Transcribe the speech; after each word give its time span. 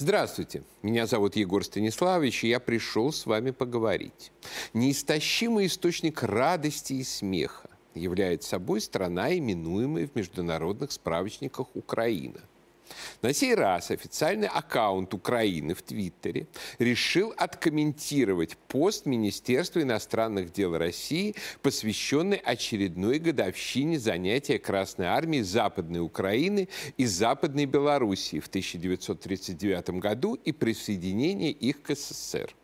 Здравствуйте, 0.00 0.62
меня 0.80 1.08
зовут 1.08 1.34
Егор 1.34 1.64
Станиславович, 1.64 2.44
и 2.44 2.48
я 2.50 2.60
пришел 2.60 3.10
с 3.10 3.26
вами 3.26 3.50
поговорить. 3.50 4.30
Неистощимый 4.72 5.66
источник 5.66 6.22
радости 6.22 6.92
и 6.92 7.02
смеха 7.02 7.68
является 7.96 8.50
собой 8.50 8.80
страна, 8.80 9.36
именуемая 9.36 10.06
в 10.06 10.14
международных 10.14 10.92
справочниках 10.92 11.74
Украина– 11.74 12.42
на 13.22 13.32
сей 13.32 13.54
раз 13.54 13.90
официальный 13.90 14.46
аккаунт 14.46 15.12
Украины 15.12 15.74
в 15.74 15.82
Твиттере 15.82 16.46
решил 16.78 17.34
откомментировать 17.36 18.56
пост 18.68 19.06
Министерства 19.06 19.82
иностранных 19.82 20.52
дел 20.52 20.76
России, 20.76 21.34
посвященный 21.62 22.36
очередной 22.36 23.18
годовщине 23.18 23.98
занятия 23.98 24.58
Красной 24.58 25.06
Армии 25.06 25.40
Западной 25.40 26.00
Украины 26.00 26.68
и 26.96 27.06
Западной 27.06 27.66
Белоруссии 27.66 28.38
в 28.38 28.46
1939 28.46 29.90
году 29.90 30.34
и 30.34 30.52
присоединения 30.52 31.50
их 31.50 31.82
к 31.82 31.94
СССР. 31.94 32.54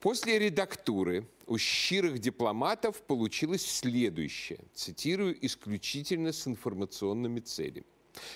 После 0.00 0.38
редактуры 0.38 1.26
у 1.46 1.58
щирых 1.58 2.18
дипломатов 2.18 3.02
получилось 3.02 3.66
следующее, 3.66 4.60
цитирую 4.72 5.36
исключительно 5.44 6.32
с 6.32 6.46
информационными 6.46 7.40
целями. 7.40 7.84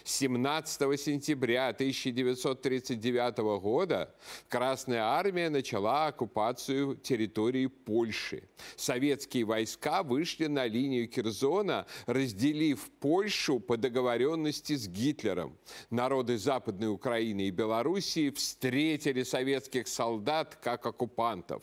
17 0.04 1.00
сентября 1.00 1.68
1939 1.68 3.38
года 3.60 4.14
Красная 4.48 5.02
Армия 5.02 5.50
начала 5.50 6.08
оккупацию 6.08 6.96
территории 6.96 7.66
Польши. 7.66 8.48
Советские 8.76 9.44
войска 9.44 10.02
вышли 10.02 10.46
на 10.46 10.66
линию 10.66 11.08
Кирзона, 11.08 11.86
разделив 12.06 12.90
Польшу 13.00 13.60
по 13.60 13.76
договоренности 13.76 14.76
с 14.76 14.88
Гитлером. 14.88 15.56
Народы 15.90 16.38
Западной 16.38 16.88
Украины 16.88 17.48
и 17.48 17.50
Белоруссии 17.50 18.30
встретили 18.30 19.22
советских 19.22 19.88
солдат 19.88 20.56
как 20.56 20.86
оккупантов. 20.86 21.62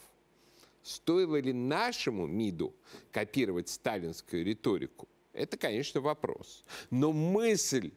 Стоило 0.81 1.39
ли 1.39 1.53
нашему 1.53 2.25
МИДу 2.25 2.73
копировать 3.11 3.69
сталинскую 3.69 4.43
риторику? 4.45 5.07
Это, 5.33 5.57
конечно, 5.57 6.01
вопрос. 6.01 6.65
Но 6.89 7.11
мысль 7.11 7.91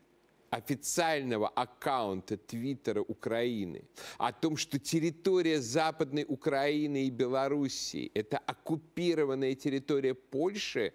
официального 0.53 1.49
аккаунта 1.49 2.37
Твиттера 2.37 3.01
Украины 3.01 3.85
о 4.19 4.33
том, 4.33 4.59
что 4.59 4.79
территория 4.79 5.63
Западной 5.63 6.27
Украины 6.29 7.07
и 7.07 7.11
Белоруссии– 7.11 8.11
это 8.15 8.37
оккупированная 8.37 9.55
территория 9.55 10.15
Польши, 10.15 10.93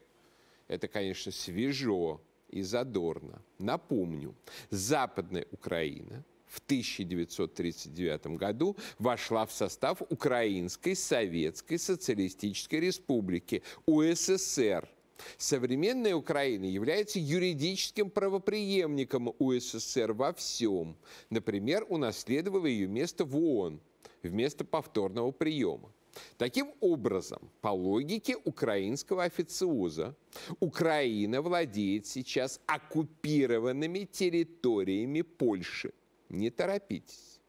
это, 0.67 0.87
конечно, 0.87 1.31
свежо 1.31 2.21
и 2.49 2.61
задорно. 2.61 3.41
Напомню, 3.57 4.35
Западная 4.69 5.47
Украина 5.51 6.23
в 6.45 6.59
1939 6.59 8.37
году 8.37 8.77
вошла 8.99 9.47
в 9.47 9.51
состав 9.51 10.03
Украинской 10.09 10.95
Советской 10.95 11.77
Социалистической 11.77 12.79
Республики, 12.79 13.63
УССР– 13.87 14.87
Современная 15.37 16.15
Украина 16.15 16.65
является 16.65 17.19
юридическим 17.19 18.09
правоприемником 18.09 19.33
УССР 19.39 20.13
во 20.13 20.33
всем. 20.33 20.95
Например, 21.29 21.85
унаследовала 21.89 22.65
ее 22.65 22.87
место 22.87 23.25
в 23.25 23.35
ООН 23.35 23.79
вместо 24.23 24.65
повторного 24.65 25.31
приема. 25.31 25.91
Таким 26.37 26.73
образом, 26.79 27.49
по 27.61 27.69
логике 27.69 28.35
украинского 28.43 29.23
официоза, 29.23 30.15
Украина 30.59 31.41
владеет 31.41 32.07
сейчас 32.07 32.59
оккупированными 32.65 34.05
территориями 34.05 35.21
Польши. 35.21 35.93
Не 36.29 36.49
торопитесь. 36.49 37.39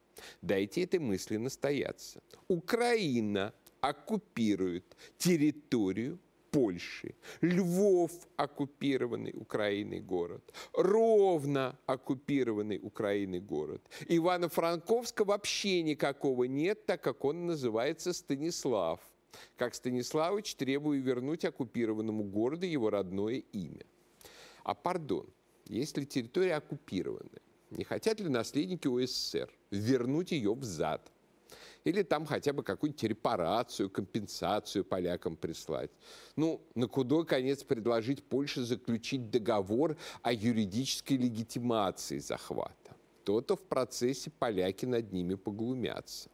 Дайте 0.43 0.83
этой 0.83 1.01
мысли 1.01 1.37
настояться. 1.37 2.21
Украина 2.49 3.55
оккупирует 3.81 4.85
территорию 5.17 6.19
Польши, 6.51 7.15
Львов– 7.41 8.13
оккупированный 8.37 9.33
Украиной 9.35 10.01
город, 10.01 10.43
Ровно– 10.73 11.79
оккупированный 11.87 12.79
Украиной 12.83 13.41
город. 13.41 13.83
Ивано-Франковска 14.09 15.25
вообще 15.25 15.83
никакого 15.83 16.45
нет, 16.45 16.87
так 16.87 17.03
как 17.03 17.25
он 17.25 17.47
называется 17.47 18.13
Станислав. 18.13 19.01
Как 19.57 19.75
Станиславович 19.75 20.55
требую 20.55 21.03
вернуть 21.03 21.45
оккупированному 21.45 22.25
городу 22.25 22.67
его 22.67 22.91
родное 22.91 23.43
имя. 23.53 23.85
А 24.65 24.75
пардон, 24.75 25.27
если 25.67 26.05
территория 26.05 26.57
оккупированная, 26.57 27.43
не 27.71 27.85
хотят 27.85 28.21
ли 28.21 28.29
наследники 28.29 28.89
УССР 28.89 29.51
вернуть 29.71 30.33
ее 30.33 30.55
взад– 30.55 31.13
или 31.85 32.03
там 32.03 32.27
хотя 32.27 32.53
бы 32.53 32.63
какую-нибудь 32.63 33.03
репарацию, 33.05 33.91
компенсацию 33.91 34.85
полякам 34.85 35.37
прислать. 35.37 35.91
Ну, 36.37 36.61
на 36.75 36.87
кудой 36.87 37.25
конец 37.25 37.63
предложить 37.63 38.23
Польше 38.25 38.63
заключить 38.63 39.31
договор 39.31 39.97
о 40.23 40.33
юридической 40.33 41.17
легитимации 41.17 42.19
захвата. 42.19 42.97
То-то 43.25 43.57
в 43.57 43.63
процессе 43.63 44.31
поляки 44.39 44.87
над 44.87 45.13
ними 45.13 45.35
поглумятся. 45.35 46.31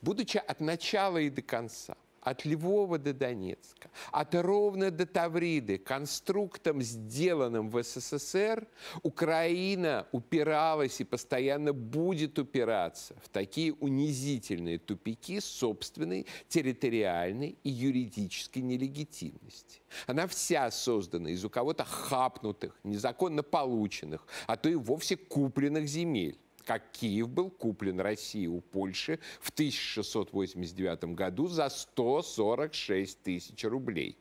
Будучи 0.00 0.38
от 0.38 0.60
начала 0.60 1.18
и 1.18 1.30
до 1.30 1.42
конца– 1.42 1.96
от 2.20 2.44
Львова 2.44 2.98
до 2.98 3.12
Донецка, 3.12 3.90
от 4.12 4.34
Ровно 4.34 4.90
до 4.90 5.06
Тавриды, 5.06 5.78
конструктом, 5.78 6.82
сделанным 6.82 7.70
в 7.70 7.82
СССР, 7.82 8.66
Украина 9.02 10.06
упиралась 10.12 11.00
и 11.00 11.04
постоянно 11.04 11.72
будет 11.72 12.38
упираться 12.38 13.14
в 13.22 13.28
такие 13.28 13.72
унизительные 13.72 14.78
тупики 14.78 15.40
собственной 15.40 16.26
территориальной 16.48 17.56
и 17.62 17.70
юридической 17.70 18.60
нелегитимности. 18.60 19.80
Она 20.06 20.26
вся 20.26 20.70
создана 20.70 21.30
из 21.30 21.44
у 21.44 21.50
кого-то 21.50 21.84
хапнутых, 21.84 22.78
незаконно 22.84 23.42
полученных, 23.42 24.26
а 24.46 24.56
то 24.56 24.68
и 24.68 24.74
вовсе 24.74 25.16
купленных 25.16 25.88
земель 25.88 26.38
как 26.70 26.92
Киев 26.92 27.28
был 27.28 27.50
куплен 27.50 27.98
Россией 27.98 28.46
у 28.46 28.60
Польши 28.60 29.18
в 29.40 29.50
1689 29.50 31.16
году 31.16 31.48
за 31.48 31.68
146 31.68 33.20
тысяч 33.24 33.64
рублей. 33.64 34.16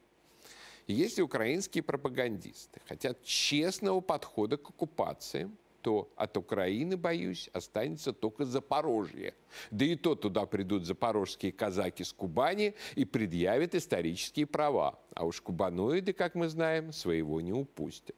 Если 0.87 1.21
украинские 1.21 1.83
пропагандисты 1.83 2.81
хотят 2.87 3.23
честного 3.23 4.01
подхода 4.01 4.57
к 4.57 4.67
оккупации, 4.67 5.51
то 5.83 6.11
от 6.15 6.37
Украины, 6.37 6.97
боюсь, 6.97 7.51
останется 7.53 8.13
только 8.13 8.45
Запорожье. 8.45 9.35
Да 9.69 9.85
и 9.85 9.95
то 9.95 10.15
туда 10.15 10.47
придут 10.47 10.87
запорожские 10.87 11.51
казаки 11.51 12.03
с 12.03 12.11
Кубани 12.11 12.73
и 12.95 13.05
предъявят 13.05 13.75
исторические 13.75 14.47
права. 14.47 14.97
А 15.13 15.23
уж 15.23 15.39
кубаноиды, 15.39 16.13
как 16.13 16.33
мы 16.33 16.49
знаем, 16.49 16.93
своего 16.93 17.41
не 17.41 17.53
упустят. 17.53 18.15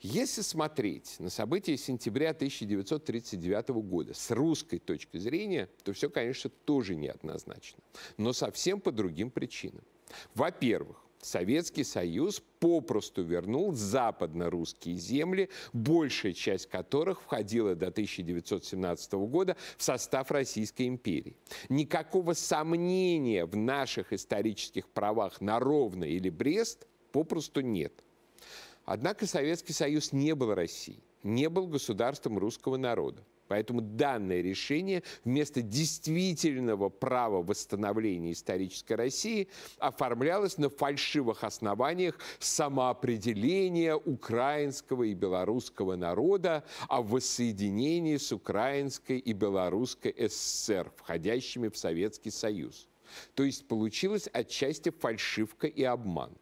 Если 0.00 0.42
смотреть 0.42 1.16
на 1.18 1.30
события 1.30 1.76
сентября 1.76 2.30
1939 2.30 3.68
года 3.68 4.12
с 4.12 4.30
русской 4.30 4.78
точки 4.78 5.16
зрения, 5.16 5.70
то 5.84 5.92
все, 5.94 6.10
конечно, 6.10 6.50
тоже 6.50 6.94
неоднозначно, 6.94 7.82
но 8.18 8.32
совсем 8.34 8.80
по 8.80 8.92
другим 8.92 9.30
причинам. 9.30 9.82
Во-первых, 10.34 11.02
Советский 11.22 11.82
Союз 11.82 12.42
попросту 12.60 13.22
вернул 13.22 13.72
западно-русские 13.72 14.96
земли, 14.96 15.48
большая 15.72 16.34
часть 16.34 16.68
которых 16.68 17.22
входила 17.22 17.74
до 17.74 17.88
1917 17.88 19.12
года 19.14 19.56
в 19.76 19.82
состав 19.82 20.30
Российской 20.30 20.86
империи. 20.86 21.36
Никакого 21.68 22.34
сомнения 22.34 23.44
в 23.44 23.56
наших 23.56 24.12
исторических 24.12 24.88
правах 24.88 25.40
на 25.40 25.58
Ровно 25.58 26.04
или 26.04 26.28
Брест 26.28 26.86
попросту 27.12 27.60
нет. 27.60 28.04
Однако 28.86 29.26
Советский 29.26 29.72
Союз 29.72 30.12
не 30.12 30.34
был 30.34 30.54
Россией, 30.54 31.02
не 31.24 31.48
был 31.48 31.66
государством 31.66 32.38
русского 32.38 32.76
народа. 32.76 33.22
Поэтому 33.48 33.80
данное 33.80 34.40
решение 34.40 35.02
вместо 35.24 35.62
действительного 35.62 36.88
права 36.88 37.42
восстановления 37.42 38.32
исторической 38.32 38.94
России 38.94 39.48
оформлялось 39.78 40.58
на 40.58 40.68
фальшивых 40.68 41.44
основаниях 41.44 42.18
самоопределения 42.40 43.94
украинского 43.94 45.04
и 45.04 45.14
белорусского 45.14 45.94
народа 45.94 46.64
о 46.88 47.02
воссоединении 47.02 48.16
с 48.16 48.32
Украинской 48.32 49.18
и 49.18 49.32
Белорусской 49.32 50.14
ССР, 50.28 50.92
входящими 50.96 51.68
в 51.68 51.76
Советский 51.76 52.30
Союз. 52.30 52.88
То 53.34 53.44
есть 53.44 53.68
получилась 53.68 54.28
отчасти 54.32 54.90
фальшивка 54.90 55.68
и 55.68 55.84
обман. 55.84 56.32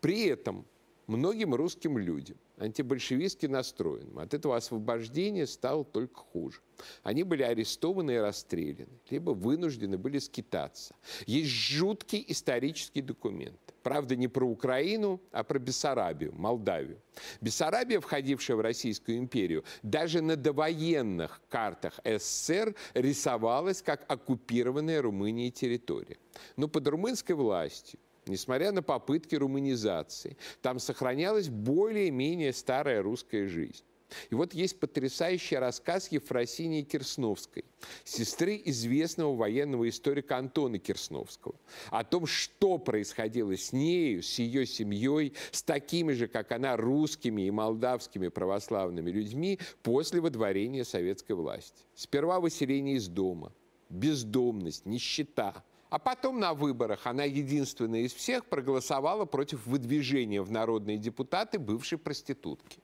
При 0.00 0.26
этом 0.26 0.64
многим 1.10 1.54
русским 1.54 1.98
людям, 1.98 2.38
антибольшевистски 2.56 3.46
настроенным, 3.46 4.18
от 4.18 4.32
этого 4.32 4.56
освобождения 4.56 5.46
стало 5.46 5.84
только 5.84 6.20
хуже. 6.20 6.60
Они 7.02 7.24
были 7.24 7.42
арестованы 7.42 8.12
и 8.12 8.18
расстреляны, 8.18 9.00
либо 9.10 9.32
вынуждены 9.32 9.98
были 9.98 10.18
скитаться. 10.18 10.94
Есть 11.26 11.50
жуткий 11.50 12.24
исторический 12.28 13.02
документ. 13.02 13.58
Правда, 13.82 14.14
не 14.14 14.28
про 14.28 14.44
Украину, 14.46 15.20
а 15.32 15.42
про 15.42 15.58
Бессарабию, 15.58 16.34
Молдавию. 16.34 17.00
Бессарабия, 17.40 18.00
входившая 18.00 18.56
в 18.56 18.60
Российскую 18.60 19.18
империю, 19.18 19.64
даже 19.82 20.20
на 20.20 20.36
довоенных 20.36 21.40
картах 21.48 21.98
СССР 22.04 22.74
рисовалась 22.94 23.82
как 23.82 24.04
оккупированная 24.10 25.02
Румынией 25.02 25.50
территория. 25.50 26.18
Но 26.56 26.68
под 26.68 26.86
румынской 26.88 27.34
властью 27.34 27.98
несмотря 28.30 28.72
на 28.72 28.82
попытки 28.82 29.34
румынизации, 29.34 30.36
там 30.62 30.78
сохранялась 30.78 31.48
более-менее 31.48 32.52
старая 32.52 33.02
русская 33.02 33.46
жизнь. 33.46 33.84
И 34.30 34.34
вот 34.34 34.54
есть 34.54 34.78
потрясающий 34.78 35.56
рассказ 35.56 36.10
Ефросинии 36.10 36.82
Кирсновской, 36.82 37.64
сестры 38.04 38.60
известного 38.64 39.34
военного 39.34 39.88
историка 39.88 40.36
Антона 40.36 40.78
Кирсновского, 40.78 41.54
о 41.90 42.04
том, 42.04 42.26
что 42.26 42.78
происходило 42.78 43.56
с 43.56 43.72
нею, 43.72 44.22
с 44.22 44.38
ее 44.38 44.66
семьей, 44.66 45.34
с 45.50 45.62
такими 45.62 46.12
же, 46.12 46.28
как 46.28 46.52
она, 46.52 46.76
русскими 46.76 47.42
и 47.42 47.50
молдавскими 47.50 48.28
православными 48.28 49.10
людьми 49.10 49.58
после 49.82 50.20
водворения 50.20 50.84
советской 50.84 51.32
власти. 51.32 51.84
Сперва 51.94 52.40
выселение 52.40 52.96
из 52.96 53.08
дома, 53.08 53.52
бездомность, 53.88 54.86
нищета– 54.86 55.64
а 55.90 55.98
потом 55.98 56.38
на 56.40 56.54
выборах 56.54 57.06
она 57.06 57.24
единственная 57.24 58.02
из 58.02 58.14
всех 58.14 58.46
проголосовала 58.46 59.24
против 59.24 59.66
выдвижения 59.66 60.40
в 60.40 60.50
народные 60.50 60.96
депутаты 60.96 61.58
бывшей 61.58 61.98
проститутки. 61.98 62.80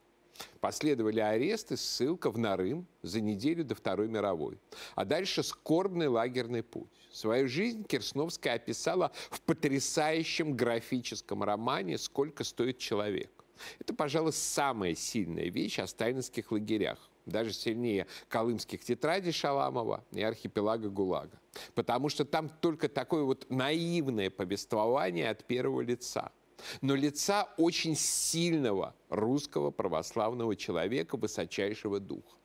Последовали 0.61 1.21
аресты, 1.21 1.77
ссылка 1.77 2.31
в 2.31 2.37
Нарым 2.37 2.87
за 3.03 3.21
неделю 3.21 3.65
до 3.65 3.75
Второй 3.75 4.09
мировой. 4.09 4.59
А 4.95 5.05
дальше 5.05 5.43
скорбный 5.43 6.09
лагерный 6.09 6.63
путь. 6.63 6.91
Свою 7.11 7.49
жизнь 7.49 7.85
Кирсновская 7.85 8.57
описала 8.57 9.13
в 9.31 9.41
потрясающем 9.41 10.55
графическом 10.55 11.43
романе 11.43 11.97
«Сколько 11.97 12.45
стоит 12.45 12.79
человек». 12.79 13.31
Это, 13.79 13.95
пожалуй, 13.95 14.35
самая 14.35 14.95
сильная 14.95 15.49
вещь 15.49 15.79
о 15.79 15.87
сталинских 15.87 16.53
лагерях. 16.53 16.99
Даже 17.27 17.53
сильнее 17.53 18.07
колымских 18.29 18.85
тетрадей 18.85 19.33
Шаламова 19.33 20.05
и 20.13 20.23
архипелага 20.23 20.89
ГУЛАГа. 20.89 21.39
Потому 21.75 22.09
что 22.09 22.25
там 22.25 22.49
только 22.49 22.89
такое 22.89 23.25
вот 23.25 23.47
наивное 23.51 24.31
повествование 24.31 25.29
от 25.31 25.45
первого 25.45 25.81
лица– 25.83 26.33
но 26.81 26.95
лица 26.95 27.49
очень 27.57 27.95
сильного 27.95 28.95
русского 29.09 29.71
православного 29.71 30.57
человека 30.57 31.17
высочайшего 31.17 32.01
духа. 32.01 32.37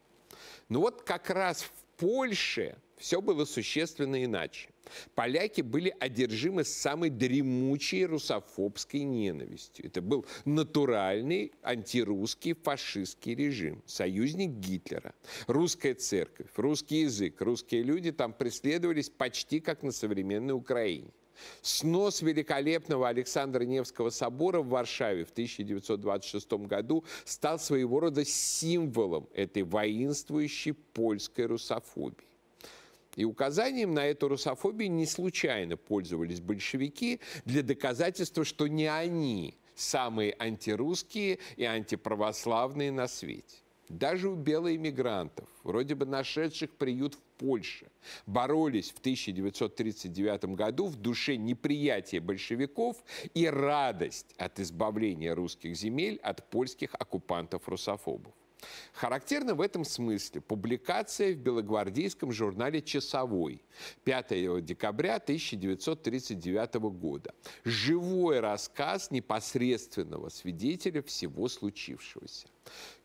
Но 0.69 0.81
вот 0.81 1.01
как 1.01 1.29
раз 1.29 1.63
в 1.63 1.71
Польше 1.97 2.77
все 3.01 3.19
было 3.19 3.45
существенно 3.45 4.23
иначе. 4.23 4.69
Поляки 5.15 5.61
были 5.61 5.93
одержимы 5.99 6.63
самой 6.63 7.09
дремучей 7.09 8.05
русофобской 8.05 9.01
ненавистью. 9.01 9.87
Это 9.87 10.03
был 10.03 10.25
натуральный 10.45 11.51
антирусский 11.63 12.53
фашистский 12.53 13.33
режим, 13.33 13.81
союзник 13.87 14.51
Гитлера. 14.51 15.15
Русская 15.47 15.95
церковь, 15.95 16.49
русский 16.55 17.01
язык, 17.01 17.41
русские 17.41 17.81
люди 17.81 18.11
там 18.11 18.33
преследовались 18.33 19.09
почти 19.09 19.59
как 19.59 19.81
на 19.81 19.91
современной 19.91 20.53
Украине. 20.53 21.09
Снос 21.63 22.21
великолепного 22.21 23.09
Александра 23.09 23.63
Невского 23.63 24.11
собора 24.11 24.61
в 24.61 24.67
Варшаве 24.67 25.25
в 25.25 25.31
1926 25.31 26.51
году 26.67 27.03
стал 27.25 27.57
своего 27.57 27.99
рода 27.99 28.23
символом 28.23 29.27
этой 29.33 29.63
воинствующей 29.63 30.73
польской 30.73 31.47
русофобии. 31.47 32.30
И 33.15 33.25
указанием 33.25 33.93
на 33.93 34.05
эту 34.05 34.29
русофобию 34.29 34.91
не 34.91 35.05
случайно 35.05 35.75
пользовались 35.75 36.39
большевики 36.39 37.19
для 37.45 37.61
доказательства, 37.61 38.45
что 38.45 38.67
не 38.67 38.87
они 38.87 39.57
самые 39.75 40.35
антирусские 40.39 41.39
и 41.57 41.63
антиправославные 41.63 42.91
на 42.91 43.07
свете. 43.07 43.57
Даже 43.89 44.29
у 44.29 44.35
белоэмигрантов, 44.35 45.49
вроде 45.63 45.95
бы 45.95 46.05
нашедших 46.05 46.71
приют 46.77 47.15
в 47.15 47.19
Польше, 47.37 47.87
боролись 48.25 48.91
в 48.91 48.99
1939 48.99 50.45
году 50.55 50.85
в 50.85 50.95
душе 50.95 51.35
неприятие 51.35 52.21
большевиков 52.21 53.03
и 53.33 53.47
радость 53.47 54.33
от 54.37 54.61
избавления 54.61 55.35
русских 55.35 55.75
земель 55.75 56.19
от 56.23 56.49
польских 56.49 56.93
оккупантов-русофобов. 56.93 58.33
Характерна 58.93 59.55
в 59.55 59.61
этом 59.61 59.83
смысле 59.85 60.41
публикация 60.41 61.33
в 61.33 61.37
белогвардейском 61.37 62.31
журнале 62.31 62.81
«Часовой» 62.81 63.63
5 64.03 64.63
декабря 64.63 65.15
1939 65.15 66.73
года. 66.93 67.33
Живой 67.63 68.39
рассказ 68.39 69.11
непосредственного 69.11 70.29
свидетеля 70.29 71.01
всего 71.01 71.47
случившегося. 71.47 72.47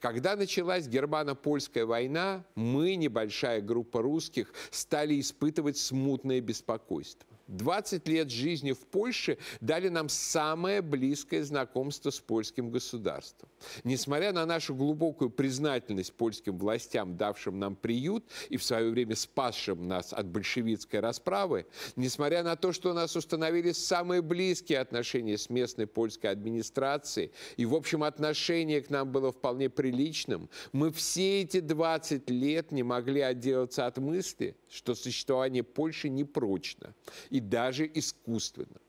Когда 0.01 0.37
началась 0.37 0.87
германо-польская 0.87 1.87
война, 1.87 2.45
мы, 2.55 2.97
небольшая 2.97 3.61
группа 3.61 4.03
русских, 4.03 4.53
стали 4.71 5.19
испытывать 5.21 5.79
смутное 5.79 6.41
беспокойство. 6.41 7.27
20 7.49 8.09
лет 8.09 8.31
жизни 8.31 8.73
в 8.73 8.81
Польше 8.87 9.39
дали 9.61 9.89
нам 9.89 10.09
самое 10.09 10.83
близкое 10.83 11.45
знакомство 11.45 12.11
с 12.11 12.19
польским 12.19 12.71
государством. 12.71 13.49
Несмотря 13.85 14.33
на 14.33 14.47
нашу 14.47 14.75
глубокую 14.75 15.31
признательность 15.31 16.13
польским 16.15 16.59
властям, 16.59 17.17
давшим 17.17 17.59
нам 17.59 17.77
приют 17.77 18.25
и 18.49 18.57
в 18.57 18.65
свое 18.65 18.91
время 18.91 19.15
спасшим 19.15 19.87
нас 19.87 20.13
от 20.13 20.27
большевистской 20.27 21.01
расправы, 21.01 21.67
несмотря 21.95 22.43
на 22.43 22.57
то, 22.57 22.73
что 22.73 22.91
у 22.91 22.95
нас 22.95 23.15
установились 23.17 23.85
самые 23.85 24.23
близкие 24.23 24.81
отношения 24.81 25.39
с 25.39 25.49
местной 25.49 25.87
польской 25.87 26.31
администрацией, 26.31 27.33
и, 27.57 27.65
в 27.65 27.75
общем, 27.75 28.03
отношение 28.03 28.81
к 28.83 28.91
нам 28.91 29.11
было 29.13 29.33
вполне 29.33 29.71
приличным, 29.71 30.51
мы 30.73 30.91
все 30.91 31.43
эти 31.43 31.61
20 31.61 32.29
лет 32.31 32.73
не 32.73 32.83
могли 32.83 33.21
отделаться 33.21 33.87
от 33.87 33.99
мысли, 33.99 34.57
что 34.69 34.95
существование 34.95 35.63
Польши 35.63 36.09
непрочно 36.09 36.95
и 37.37 37.41
даже 37.41 37.91
искусственно. 37.93 38.81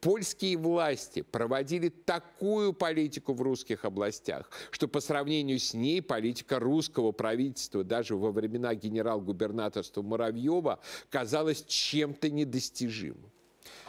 Польские 0.00 0.56
власти 0.56 1.22
проводили 1.22 1.88
такую 1.88 2.72
политику 2.72 3.34
в 3.34 3.42
русских 3.42 3.84
областях, 3.84 4.48
что 4.70 4.86
по 4.86 5.00
сравнению 5.00 5.58
с 5.58 5.74
ней 5.74 6.00
политика 6.00 6.60
русского 6.60 7.10
правительства 7.12 7.82
даже 7.82 8.14
во 8.16 8.30
времена 8.30 8.74
генерал-губернаторства 8.74 10.02
Муравьева 10.02 10.78
казалась 11.10 11.64
чем-то 11.66 12.30
недостижимым. 12.30 13.30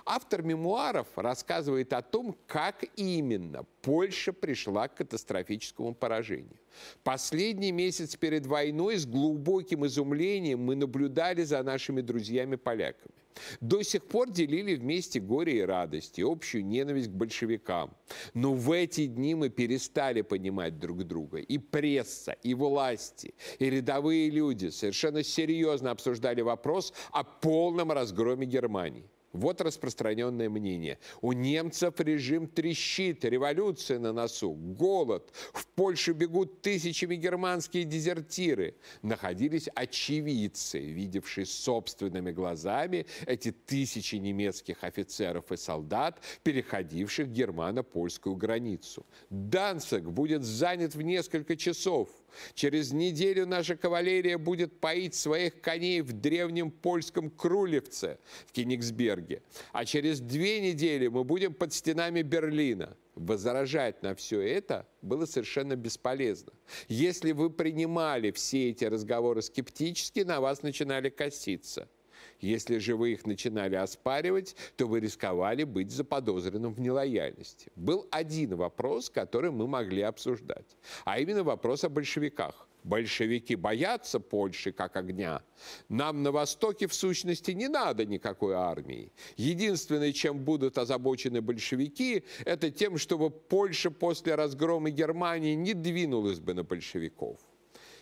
Автор 0.06 0.41
мемуаров 0.41 1.07
рассказывает 1.15 1.93
о 1.93 2.01
том, 2.01 2.36
как 2.48 2.86
именно 2.96 3.65
Польша 3.81 4.34
пришла 4.34 4.88
к 4.88 4.96
катастрофическому 4.96 5.93
поражению. 5.93 6.57
Последний 7.03 7.72
месяц 7.72 8.15
перед 8.15 8.46
войной 8.46 8.98
с 8.98 9.05
глубоким 9.05 9.86
изумлением 9.86 10.60
мы 10.60 10.75
наблюдали 10.75 11.43
за 11.43 11.62
нашими 11.63 12.01
друзьями-поляками. 12.01 13.13
До 13.62 13.84
сих 13.84 14.05
пор 14.05 14.29
делили 14.29 14.75
вместе 14.75 15.19
горе 15.19 15.60
и 15.60 15.62
радость, 15.62 16.19
и 16.19 16.24
общую 16.24 16.65
ненависть 16.65 17.10
к 17.10 17.13
большевикам. 17.13 17.96
Но 18.34 18.53
в 18.53 18.72
эти 18.72 19.05
дни 19.05 19.36
мы 19.36 19.50
перестали 19.50 20.22
понимать 20.22 20.79
друг 20.79 21.03
друга. 21.03 21.38
И 21.38 21.57
пресса, 21.57 22.36
и 22.43 22.53
власти, 22.53 23.34
и 23.60 23.69
рядовые 23.69 24.29
люди 24.29 24.69
совершенно 24.69 25.24
серьезно 25.24 25.91
обсуждали 25.91 26.41
вопрос 26.41 26.93
о 27.12 27.24
полном 27.24 27.91
разгроме 27.91 28.46
Германии. 28.46 29.10
Вот 29.38 29.62
распространенное 29.62 30.50
мнение. 30.50 30.98
У 31.22 31.32
немцев 31.32 32.00
режим 32.00 32.48
трещит, 32.48 33.24
революция 33.24 34.00
на 34.00 34.12
носу, 34.12 34.51
голод. 34.51 35.32
В 35.53 35.67
Польшу 35.67 36.15
бегут 36.15 36.62
тысячами 36.63 37.15
германские 37.15 37.84
дезертиры. 37.84 38.75
Находились 39.03 39.70
очевидцы, 39.75 40.79
видевшие 40.79 41.46
собственными 41.46 42.32
глазами 42.32 43.06
эти 43.27 43.51
тысячи 43.51 44.15
немецких 44.15 44.84
офицеров 44.84 45.51
и 45.51 45.58
солдат, 45.58 46.20
переходивших 46.41 47.27
германо-польскую 47.27 48.36
границу. 48.36 49.06
Данцик 49.29 50.03
будет 50.06 50.44
занят 50.44 50.96
в 50.96 51.01
несколько 51.03 51.56
часов. 51.56 52.10
Через 52.53 52.91
неделю 52.91 53.46
наша 53.46 53.75
кавалерия 53.75 54.38
будет 54.38 54.79
поить 54.79 55.15
своих 55.15 55.62
коней 55.62 56.01
в 56.01 56.13
древнем 56.13 56.72
польском 56.72 57.29
Крулевце 57.29 58.19
в 58.46 58.51
Кенигсберге. 58.51 59.41
А 59.72 59.86
через 59.86 60.19
две 60.19 60.60
недели 60.60 61.07
мы 61.07 61.24
будем 61.24 61.53
под 61.53 61.74
стенами 61.74 62.22
Берлина. 62.22 62.96
Возражать 63.15 64.03
на 64.03 64.13
все 64.13 64.41
это 64.41 64.88
было 65.01 65.25
совершенно 65.25 65.75
бесполезно. 65.75 66.53
Если 66.88 67.31
вы 67.31 67.50
принимали 67.50 68.31
все 68.31 68.69
эти 68.69 68.86
разговоры 68.86 69.41
скептически, 69.41 70.19
на 70.19 70.39
вас 70.39 70.62
начинали 70.62 71.10
коситься– 71.10 71.89
если 72.39 72.77
же 72.77 72.96
вы 72.96 73.13
их 73.13 73.25
начинали 73.25 73.75
оспаривать, 73.75 74.56
то 74.75 74.88
вы 74.88 75.00
рисковали 75.00 75.63
быть 75.63 75.91
заподозренным 75.91 76.74
в 76.74 76.79
нелояльности. 76.79 77.72
Был 77.75 78.08
один 78.12 78.56
вопрос, 78.56 79.10
который 79.10 79.51
мы 79.51 79.67
могли 79.67 80.01
обсуждать, 80.01 80.77
а 81.06 81.20
именно 81.20 81.44
вопрос 81.44 81.84
о 81.84 81.89
большевиках. 81.89 82.67
Большевики 82.84 83.56
боятся 83.56 84.20
Польши 84.20 84.72
как 84.72 84.96
огня. 84.96 85.41
Нам 85.89 86.24
на 86.24 86.32
Востоке, 86.32 86.88
в 86.88 86.94
сущности, 86.94 87.51
не 87.51 87.67
надо 87.67 88.06
никакой 88.06 88.53
армии. 88.53 89.12
Единственное, 89.36 90.13
чем 90.13 90.39
будут 90.39 90.77
озабочены 90.77 91.41
большевики, 91.41 92.24
это 92.46 92.72
тем, 92.72 92.98
чтобы 92.98 93.29
Польша 93.29 93.91
после 93.91 94.36
разгрома 94.36 94.89
Германии 94.89 95.53
не 95.53 95.74
двинулась 95.74 96.39
бы 96.39 96.53
на 96.53 96.63
большевиков. 96.63 97.39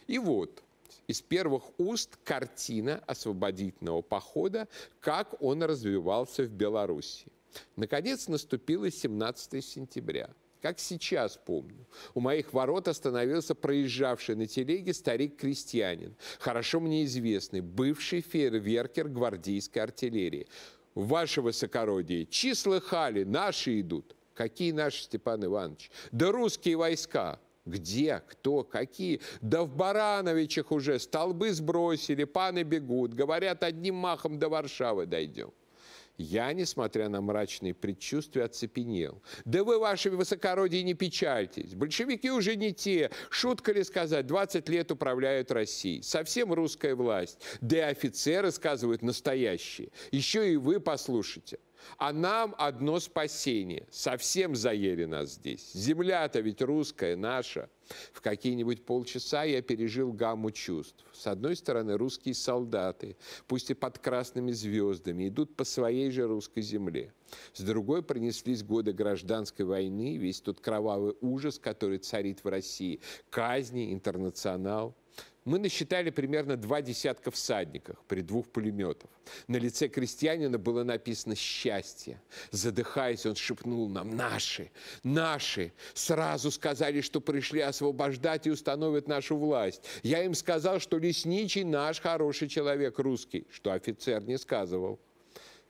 И 0.06 0.20
вот, 0.20 0.64
из 1.08 1.22
первых 1.22 1.64
уст 1.78 2.18
картина 2.24 3.04
освободительного 3.08 4.02
похода, 4.02 4.68
как 5.00 5.42
он 5.42 5.64
развивался 5.64 6.44
в 6.44 6.50
Беларуси. 6.50 7.28
Наконец 7.76 8.28
наступило 8.28 8.90
17 8.90 9.64
сентября. 9.64 10.30
Как 10.62 10.80
сейчас 10.80 11.38
помню. 11.38 11.86
У 12.16 12.20
моих 12.20 12.52
ворот 12.52 12.88
остановился 12.88 13.54
проезжавший 13.54 14.36
на 14.36 14.48
телеге 14.48 14.96
старик-крестьянин, 14.96 16.16
хорошо 16.40 16.80
мне 16.80 17.06
известный, 17.06 17.62
бывший 17.62 18.22
фейерверкер 18.22 19.08
гвардейской 19.08 19.84
артиллерии. 19.84 20.48
Ваше 20.96 21.42
высокородие, 21.42 22.26
числа 22.26 22.80
хали, 22.80 23.24
наши 23.24 23.82
идут. 23.82 24.16
Какие 24.34 24.72
наши, 24.72 25.04
Степан 25.04 25.46
Иванович? 25.46 25.92
Да 26.12 26.32
русские 26.32 26.78
войска. 26.78 27.40
Где? 27.66 28.22
Кто? 28.28 28.64
Какие? 28.64 29.22
Да 29.42 29.64
в 29.64 29.76
Барановичах 29.76 30.72
уже 30.72 31.00
столбы 31.00 31.52
сбросили, 31.52 32.24
паны 32.24 32.64
бегут. 32.64 33.14
Говорят, 33.14 33.64
одним 33.64 33.96
махом 33.96 34.38
до 34.38 34.50
Варшавы 34.50 35.06
дойдем. 35.06 35.52
Я, 36.18 36.54
несмотря 36.54 37.10
на 37.10 37.20
мрачные 37.20 37.74
предчувствия, 37.74 38.46
оцепенел. 38.46 39.22
Да 39.44 39.66
вы, 39.66 39.80
ваши 39.80 40.10
высокородие, 40.10 40.84
не 40.84 40.94
печальтесь. 40.94 41.74
Большевики 41.76 42.32
уже 42.32 42.56
не 42.56 42.74
те. 42.74 43.12
Шутка 43.30 43.74
ли 43.74 43.84
сказать, 43.84 44.26
20 44.26 44.70
лет 44.70 44.92
управляют 44.92 45.52
Россией. 45.52 46.02
Совсем 46.04 46.54
русская 46.54 46.96
власть. 46.96 47.40
Да 47.60 47.78
и 47.78 47.82
офицеры 47.82 48.52
сказывают 48.52 49.02
настоящие. 49.02 49.90
Еще 50.12 50.54
и 50.54 50.56
вы 50.56 50.80
послушайте. 50.80 51.60
А 51.98 52.12
нам 52.12 52.56
одно 52.58 53.00
спасение. 53.00 53.88
Совсем 53.90 54.56
заели 54.56 55.06
нас 55.06 55.34
здесь. 55.34 55.72
Земля-то 55.74 56.40
ведь 56.40 56.62
русская, 56.62 57.16
наша. 57.16 57.70
В 58.14 58.22
какие-нибудь 58.22 58.86
полчаса 58.86 59.44
я 59.44 59.62
пережил 59.62 60.12
гамму 60.12 60.52
чувств. 60.52 61.06
С 61.14 61.28
одной 61.28 61.56
стороны, 61.56 61.98
русские 61.98 62.34
солдаты, 62.34 63.16
пусть 63.48 63.70
и 63.70 63.74
под 63.74 64.00
красными 64.00 64.52
звездами, 64.52 65.28
идут 65.28 65.56
по 65.56 65.64
своей 65.64 66.10
же 66.10 66.28
русской 66.28 66.62
земле. 66.62 67.14
С 67.54 67.62
другой 67.62 68.02
пронеслись 68.02 68.64
годы 68.64 68.92
гражданской 68.92 69.66
войны, 69.66 70.18
весь 70.18 70.42
тот 70.42 70.60
кровавый 70.60 71.16
ужас, 71.22 71.60
который 71.60 72.00
царит 72.00 72.44
в 72.44 72.48
России, 72.48 73.00
казни, 73.30 73.94
интернационал– 73.94 74.96
мы 75.46 75.60
насчитали 75.60 76.10
примерно 76.10 76.58
два 76.58 76.82
десятка 76.82 77.30
всадников 77.30 77.98
при 78.08 78.22
двух 78.22 78.48
пулеметов. 78.48 79.10
На 79.48 79.58
лице 79.58 79.88
крестьянина 79.88 80.58
было 80.58 80.84
написано 80.84 81.36
«счастье». 81.36 82.20
Задыхаясь, 82.50 83.28
он 83.28 83.36
шепнул 83.36 83.88
нам 83.88 84.16
«наши, 84.16 84.72
наши». 85.04 85.72
Сразу 85.94 86.50
сказали, 86.50 87.02
что 87.02 87.22
пришли 87.22 87.62
освобождать 87.62 88.48
и 88.48 88.52
установят 88.52 89.08
нашу 89.08 89.38
власть. 89.38 89.84
Я 90.02 90.24
им 90.24 90.34
сказал, 90.34 90.80
что 90.80 90.98
лесничий 90.98 91.64
наш 91.64 92.02
хороший 92.02 92.48
человек 92.48 92.98
русский, 92.98 93.46
что 93.52 93.72
офицер 93.72 94.24
не 94.24 94.40
сказывал. 94.40 95.00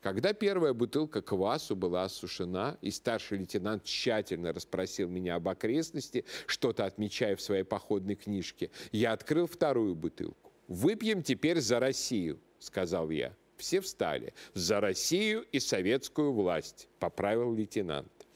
Когда 0.05 0.33
первая 0.33 0.73
бутылка 0.73 1.23
квасу 1.23 1.75
была 1.75 2.03
осушена, 2.03 2.77
и 2.79 2.91
старший 2.91 3.39
лейтенант 3.39 3.85
тщательно 3.85 4.53
расспросил 4.53 5.09
меня 5.09 5.33
об 5.33 5.47
окрестности, 5.47 6.25
что-то 6.45 6.85
отмечая 6.85 7.35
в 7.35 7.41
своей 7.41 7.63
походной 7.63 8.13
книжке, 8.13 8.69
я 8.91 9.13
открыл 9.13 9.47
вторую 9.47 9.95
бутылку. 9.95 10.51
«Выпьем 10.67 11.23
теперь 11.23 11.59
за 11.59 11.79
Россию»,— 11.79 12.39
сказал 12.59 13.09
я. 13.09 13.35
Все 13.57 13.81
встали. 13.81 14.35
«За 14.53 14.79
Россию 14.79 15.43
и 15.51 15.59
советскую 15.59 16.33
власть»,— 16.33 16.87
поправил 16.99 17.51
лейтенант. 17.55 18.27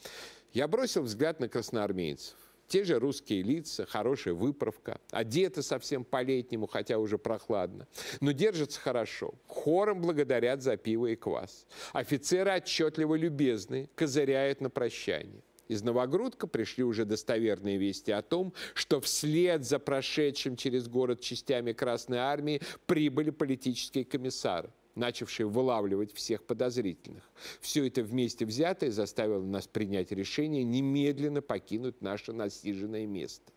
Я 0.54 0.68
бросил 0.68 1.04
взгляд 1.04 1.40
на 1.40 1.50
красноармейцев. 1.50 2.49
Те 2.70 2.84
же 2.84 3.00
русские 3.00 3.42
лица, 3.42 3.88
хорошая 3.88 4.36
выправка, 4.36 5.02
одеты 5.10 5.64
совсем 5.64 6.06
по-летнему, 6.06 6.68
хотя 6.68 7.00
уже 7.00 7.18
прохладно. 7.18 7.88
Но 8.22 8.32
держатся 8.32 8.80
хорошо. 8.80 9.34
Хором 9.48 10.02
благодарят 10.02 10.62
за 10.62 10.78
пиво 10.78 11.08
и 11.08 11.16
квас. 11.16 11.66
Офицеры 11.94 12.52
отчетливо 12.52 13.16
любезны, 13.16 13.90
козыряют 13.96 14.62
на 14.62 14.70
прощание. 14.70 15.42
Из 15.68 15.82
Новогрудка 15.82 16.46
пришли 16.46 16.84
уже 16.84 17.06
достоверные 17.06 17.78
вести 17.78 18.12
о 18.12 18.22
том, 18.22 18.54
что 18.76 19.02
вслед 19.02 19.66
за 19.66 19.80
прошедшим 19.80 20.56
через 20.56 20.88
город 20.88 21.22
частями 21.22 21.74
Красной 21.74 22.20
Армии 22.20 22.62
прибыли 22.86 23.32
политические 23.32 24.06
комиссары 24.06 24.70
начавшие 25.00 25.48
вылавливать 25.48 26.14
всех 26.14 26.44
подозрительных. 26.44 27.24
Все 27.62 27.88
это 27.88 28.04
вместе 28.04 28.46
взятое 28.46 28.92
заставило 28.92 29.42
нас 29.42 29.68
принять 29.68 30.12
решение 30.12 30.64
немедленно 30.64 31.42
покинуть 31.42 32.02
наше 32.02 32.34
насиженное 32.34 33.08
место. 33.08 33.52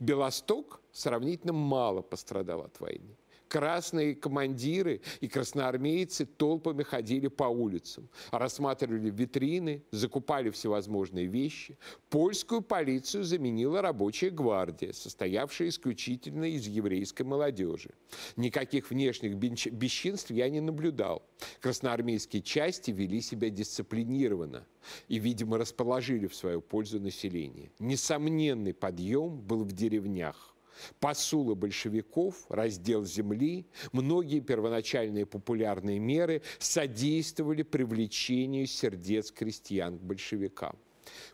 Белосток 0.00 0.80
сравнительно 0.92 1.52
мало 1.52 2.02
пострадал 2.02 2.62
от 2.62 2.80
войны 2.80 3.16
красные 3.48 4.14
командиры 4.14 5.00
и 5.20 5.28
красноармейцы 5.28 6.26
толпами 6.26 6.82
ходили 6.82 7.28
по 7.28 7.44
улицам, 7.44 8.08
рассматривали 8.30 9.10
витрины, 9.10 9.82
закупали 9.90 10.50
всевозможные 10.50 11.26
вещи. 11.26 11.78
Польскую 12.10 12.62
полицию 12.62 13.24
заменила 13.24 13.82
рабочая 13.82 14.30
гвардия, 14.30 14.92
состоявшая 14.92 15.68
исключительно 15.68 16.44
из 16.44 16.66
еврейской 16.66 17.22
молодежи. 17.22 17.90
Никаких 18.36 18.90
внешних 18.90 19.34
бесчинств 19.36 20.30
я 20.30 20.48
не 20.48 20.60
наблюдал. 20.60 21.22
Красноармейские 21.60 22.42
части 22.42 22.90
вели 22.90 23.20
себя 23.20 23.50
дисциплинированно 23.50 24.66
и, 25.08 25.18
видимо, 25.18 25.58
расположили 25.58 26.26
в 26.26 26.34
свою 26.34 26.60
пользу 26.60 27.00
население. 27.00 27.70
Несомненный 27.78 28.74
подъем 28.74 29.40
был 29.40 29.64
в 29.64 29.72
деревнях 29.72 30.54
посулы 31.00 31.54
большевиков, 31.54 32.46
раздел 32.48 33.04
земли, 33.04 33.66
многие 33.92 34.40
первоначальные 34.40 35.26
популярные 35.26 35.98
меры 35.98 36.42
содействовали 36.58 37.62
привлечению 37.62 38.66
сердец 38.66 39.30
крестьян 39.30 39.98
к 39.98 40.02
большевикам. 40.02 40.76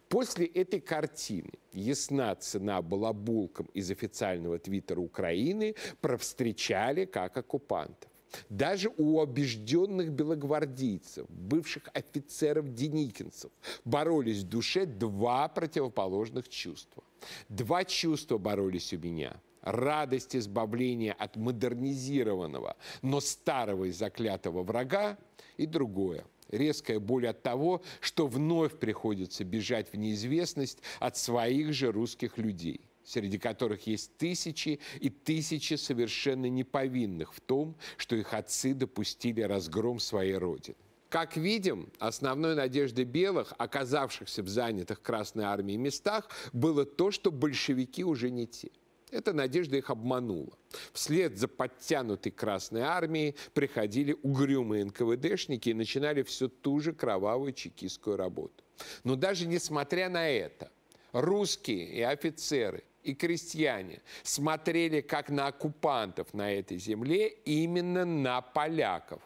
После 0.09 0.47
этой 0.47 0.81
картины 0.81 1.51
ясна 1.73 2.35
цена 2.37 2.81
балабулкам 2.83 3.67
из 3.75 3.91
официального 3.91 4.59
твиттера 4.59 5.01
Украины 5.01 5.75
провстречали 6.01 7.05
как 7.05 7.37
оккупантов. 7.37 8.11
Даже 8.49 8.91
у 8.97 9.21
убежденных 9.21 10.11
белогвардейцев, 10.11 11.27
бывших 11.29 11.89
офицеров-деникинцев, 11.93 13.51
боролись 13.85 14.43
в 14.43 14.49
душе 14.49 14.87
два 14.87 15.49
противоположных 15.49 16.49
чувства. 16.49 17.03
Два 17.49 17.85
чувства 17.85 18.39
боролись 18.39 18.93
у 18.93 18.99
меня. 18.99 19.41
Радость 19.63 20.37
избавления 20.37 21.15
от 21.15 21.37
модернизированного, 21.37 22.77
но 23.01 23.21
старого 23.21 23.87
и 23.87 23.93
заклятого 23.93 24.63
врага, 24.63 25.17
и 25.57 25.67
другое 25.67 26.25
резкая 26.51 27.01
боль 27.01 27.27
от 27.27 27.43
того, 27.43 27.83
что 28.01 28.27
вновь 28.27 28.79
приходится 28.79 29.45
бежать 29.45 29.93
в 29.93 29.97
неизвестность 29.97 30.79
от 31.01 31.17
своих 31.17 31.73
же 31.73 31.91
русских 31.91 32.39
людей– 32.39 32.81
среди 33.05 33.39
которых 33.39 33.87
есть 33.87 34.17
тысячи 34.17 34.81
и 35.01 35.11
тысячи 35.11 35.75
совершенно 35.75 36.47
неповинных 36.47 37.35
в 37.35 37.41
том, 37.41 37.77
что 37.97 38.17
их 38.17 38.35
отцы 38.35 38.75
допустили 38.75 39.43
разгром 39.43 39.99
своей 39.99 40.35
родины. 40.35 40.77
Как 41.09 41.37
видим, 41.37 41.93
основной 42.01 42.57
надеждой 42.57 43.05
белых, 43.05 43.55
оказавшихся 43.57 44.43
в 44.43 44.49
занятых 44.49 45.01
Красной 45.01 45.45
Армией 45.45 45.79
местах, 45.79 46.29
было 46.53 46.85
то, 46.85 47.13
что 47.13 47.31
большевики 47.31 48.03
уже 48.03 48.31
не 48.31 48.49
те. 48.49 48.71
Эта 49.13 49.33
надежда 49.33 49.77
их 49.77 49.91
обманула. 49.91 50.59
Вслед 50.93 51.39
за 51.39 51.47
подтянутой 51.47 52.33
Красной 52.33 52.81
Армией 52.81 53.37
приходили 53.53 54.17
угрюмые 54.25 54.87
НКВДшники 54.87 55.69
и 55.69 55.75
начинали 55.75 56.25
всю 56.25 56.49
ту 56.49 56.81
же 56.81 56.93
кровавую 56.93 57.53
чекистскую 57.53 58.17
работу. 58.17 58.65
Но 59.05 59.15
даже 59.15 59.47
несмотря 59.47 60.09
на 60.09 60.29
это, 60.29 60.73
русские 61.13 61.87
и 61.93 62.01
офицеры– 62.01 62.83
и 63.05 63.15
крестьяне 63.15 64.03
смотрели 64.23 65.01
как 65.01 65.31
на 65.31 65.47
оккупантов 65.49 66.33
на 66.35 66.53
этой 66.53 66.79
земле, 66.79 67.29
именно 67.29 68.05
на 68.05 68.41
поляков, 68.41 69.23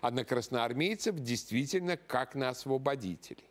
а 0.00 0.10
на 0.10 0.24
красноармейцев 0.24 1.18
действительно 1.20 1.96
как 1.96 2.34
на 2.34 2.48
освободителей. 2.48 3.44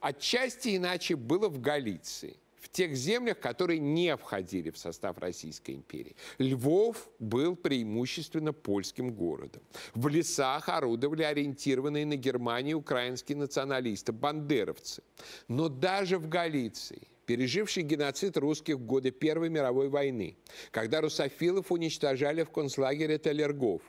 Отчасти 0.00 0.76
иначе 0.76 1.16
было 1.16 1.48
в 1.48 1.60
Галиции– 1.60 2.36
в 2.60 2.68
тех 2.70 2.94
землях, 2.94 3.40
которые 3.40 3.78
не 3.78 4.16
входили 4.16 4.70
в 4.70 4.78
состав 4.78 5.18
Российской 5.18 5.72
империи. 5.72 6.16
Львов 6.38 7.08
был 7.18 7.56
преимущественно 7.56 8.52
польским 8.52 9.10
городом. 9.10 9.62
В 9.94 10.08
лесах 10.08 10.68
орудовали 10.68 11.22
ориентированные 11.22 12.04
на 12.04 12.16
Германию 12.16 12.78
украинские 12.78 13.38
националисты, 13.38 14.12
бандеровцы. 14.12 15.02
Но 15.48 15.68
даже 15.68 16.18
в 16.18 16.28
Галиции 16.28 17.08
переживший 17.28 17.82
геноцид 17.82 18.38
русских 18.38 18.76
в 18.76 18.86
годы 18.86 19.10
Первой 19.10 19.50
мировой 19.50 19.90
войны, 19.90 20.38
когда 20.70 21.02
русофилов 21.02 21.70
уничтожали 21.70 22.42
в 22.42 22.50
концлагере 22.50 23.18
Талергов, 23.18 23.82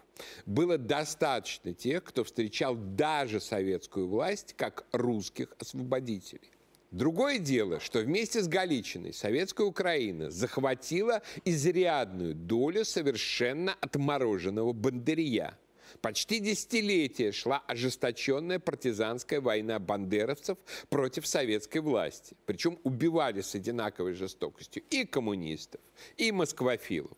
было 0.46 0.77
достаточно 0.77 1.74
тех, 1.74 2.03
кто 2.03 2.25
встречал 2.25 2.75
даже 2.75 3.39
советскую 3.39 4.10
власть 4.10 4.55
как 4.58 4.86
русских 4.91 5.55
освободителей. 5.58 6.51
Другое 6.91 7.39
дело, 7.39 7.79
что 7.79 8.00
вместе 8.00 8.41
с 8.41 8.48
Галичиной 8.50 9.13
советская 9.13 9.65
Украина 9.65 10.29
захватила 10.29 11.22
изрядную 11.46 12.36
долю 12.36 12.84
совершенно 12.84 13.74
отмороженного 13.79 14.74
бандерия– 14.74 15.58
Почти 16.01 16.39
десятилетие 16.39 17.31
шла 17.31 17.60
ожесточенная 17.67 18.60
партизанская 18.60 19.41
война 19.41 19.79
бандеровцев 19.79 20.58
против 20.89 21.27
советской 21.27 21.79
власти. 21.79 22.36
Причем 22.46 22.79
убивали 22.84 23.41
с 23.41 23.55
одинаковой 23.55 24.13
жестокостью 24.13 24.84
и 24.89 25.05
коммунистов, 25.05 25.81
и 26.17 26.31
москвофилов. 26.31 27.17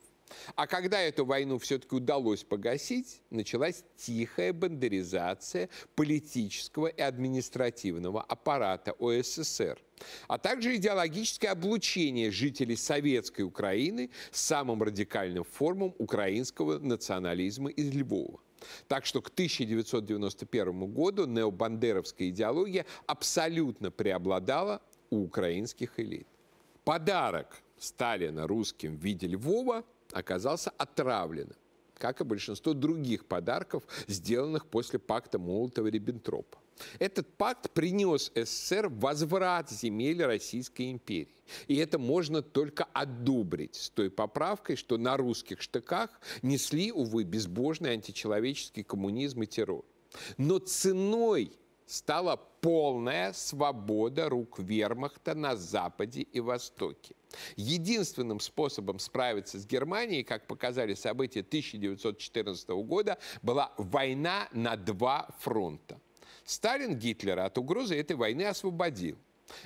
А 0.55 0.67
когда 0.67 1.01
эту 1.01 1.25
войну 1.25 1.57
все-таки 1.59 1.95
удалось 1.95 2.43
погасить, 2.43 3.21
началась 3.29 3.83
тихая 3.97 4.53
бандеризация 4.53 5.69
политического 5.95 6.87
и 6.87 7.01
административного 7.01 8.21
аппарата 8.21 8.93
ОССР, 8.93 9.79
а 10.27 10.37
также 10.37 10.75
идеологическое 10.75 11.51
облучение 11.51 12.31
жителей 12.31 12.75
советской 12.75 13.41
Украины 13.41 14.09
самым 14.31 14.83
радикальным 14.83 15.43
формом 15.43 15.93
украинского 15.97 16.79
национализма 16.79 17.69
из 17.69 17.93
Львова. 17.93 18.39
Так 18.87 19.05
что 19.05 19.21
к 19.21 19.29
1991 19.29 20.91
году 20.91 21.25
необандеровская 21.25 22.29
идеология 22.29 22.85
абсолютно 23.05 23.91
преобладала 23.91 24.81
у 25.09 25.23
украинских 25.23 25.99
элит. 25.99 26.27
Подарок 26.83 27.61
Сталина 27.77 28.47
русским 28.47 28.95
в 28.97 29.03
виде 29.03 29.27
Львова 29.27 29.83
оказался 30.11 30.71
отравленным, 30.77 31.55
как 31.95 32.21
и 32.21 32.23
большинство 32.23 32.73
других 32.73 33.25
подарков, 33.25 33.83
сделанных 34.07 34.65
после 34.67 34.99
пакта 34.99 35.37
Молотова-Риббентропа. 35.37 36.57
Этот 37.00 37.35
пакт 37.38 37.71
принес 37.71 38.31
СССР 38.35 38.89
возврат 38.89 39.69
земель 39.69 40.23
Российской 40.23 40.91
империи. 40.91 41.35
И 41.67 41.75
это 41.75 42.00
можно 42.00 42.41
только 42.41 42.85
одобрить 42.93 43.75
с 43.75 43.89
той 43.89 44.09
поправкой, 44.09 44.75
что 44.75 44.97
на 44.97 45.17
русских 45.17 45.61
штыках 45.61 46.09
несли, 46.41 46.91
увы, 46.91 47.23
безбожный 47.23 47.93
античеловеческий 47.93 48.83
коммунизм 48.83 49.43
и 49.43 49.47
террор. 49.47 49.85
Но 50.38 50.59
ценой 50.59 51.51
стала 51.85 52.38
полная 52.61 53.33
свобода 53.33 54.29
рук 54.29 54.59
вермахта 54.59 55.35
на 55.35 55.55
Западе 55.55 56.21
и 56.21 56.39
Востоке. 56.39 57.15
Единственным 57.55 58.39
способом 58.39 59.00
справиться 59.00 59.59
с 59.59 59.65
Германией, 59.65 60.23
как 60.23 60.47
показали 60.47 60.93
события 60.93 61.41
1914 61.41 62.69
года, 62.69 63.17
была 63.41 63.73
война 63.77 64.47
на 64.53 64.77
два 64.77 65.29
фронта– 65.39 66.00
Сталин 66.51 66.98
Гитлера 67.00 67.46
от 67.46 67.58
угрозы 67.58 67.98
этой 67.98 68.17
войны 68.17 68.43
освободил. 68.43 69.17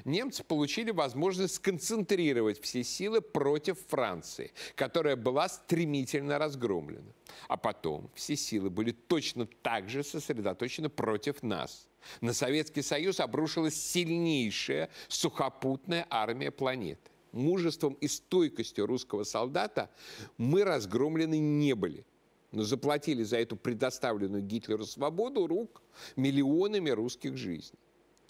Немцы 0.03 0.43
получили 0.43 0.91
возможность 0.91 1.55
сконцентрировать 1.55 2.61
все 2.61 2.83
силы 2.83 3.21
против 3.21 3.79
Франции, 3.87 4.53
которая 4.75 5.15
была 5.15 5.49
стремительно 5.49 6.37
разгромлена. 6.37 7.11
А 7.47 7.57
потом 7.57 8.11
все 8.13 8.35
силы 8.35 8.69
были 8.69 8.91
точно 8.91 9.47
так 9.63 9.89
же 9.89 10.03
сосредоточены 10.03 10.89
против 10.89 11.41
нас. 11.41 11.87
На 12.21 12.33
Советский 12.33 12.83
Союз 12.83 13.19
обрушилась 13.19 13.73
сильнейшая 13.73 14.89
сухопутная 15.07 16.05
армия 16.11 16.51
планеты. 16.51 17.09
Мужеством 17.31 17.93
и 17.93 18.07
стойкостью 18.07 18.85
русского 18.85 19.23
солдата 19.23 19.89
мы 20.37 20.63
разгромлены 20.63 21.39
не 21.39 21.73
были– 21.73 22.05
заплатили 22.63 23.23
за 23.23 23.37
эту 23.37 23.55
предоставленную 23.57 24.43
Гитлеру 24.43 24.85
свободу 24.85 25.47
рук 25.47 25.81
миллионами 26.15 26.89
русских 26.89 27.37
жизней. 27.37 27.79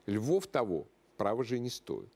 Львов 0.06 0.48
того, 0.48 0.88
право 1.18 1.44
же 1.44 1.60
не 1.60 1.70
стоит. 1.70 2.10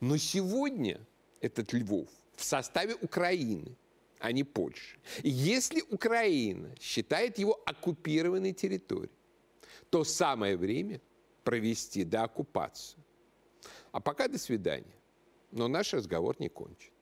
Но 0.00 0.16
сегодня 0.16 1.00
этот 1.40 1.72
Львов 1.72 2.08
в 2.36 2.44
составе 2.44 2.94
Украины, 2.94 3.76
а 4.18 4.32
не 4.32 4.44
Польши. 4.44 4.98
И 5.22 5.30
если 5.30 5.82
Украина 5.90 6.74
считает 6.80 7.38
его 7.38 7.60
оккупированной 7.66 8.52
территорией, 8.52 9.18
то 9.90 10.04
самое 10.04 10.56
время 10.56 11.00
провести 11.44 12.04
дооккупацию. 12.04 13.02
А 13.92 14.00
пока 14.00 14.28
до 14.28 14.38
свидания. 14.38 14.96
Но 15.50 15.68
наш 15.68 15.92
разговор 15.92 16.34
не 16.38 16.48
кончен. 16.48 16.93